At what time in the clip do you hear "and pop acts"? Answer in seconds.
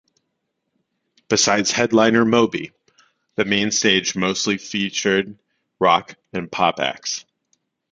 6.33-7.23